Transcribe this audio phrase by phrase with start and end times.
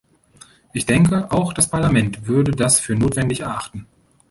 [0.73, 3.85] Ich denke, auch das Parlament würde das für notwendig erachten.